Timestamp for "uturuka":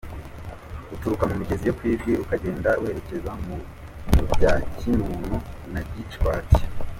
0.93-1.23